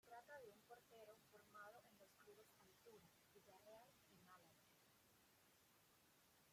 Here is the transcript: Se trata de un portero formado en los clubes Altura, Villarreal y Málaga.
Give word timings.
Se 0.03 0.07
trata 0.09 0.39
de 0.39 0.49
un 0.49 0.59
portero 0.63 1.13
formado 1.29 1.83
en 1.91 1.99
los 1.99 2.09
clubes 2.17 2.47
Altura, 2.63 3.05
Villarreal 3.31 3.93
y 4.15 4.17
Málaga. 4.25 4.65